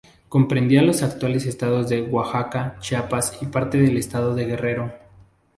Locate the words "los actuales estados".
0.81-1.87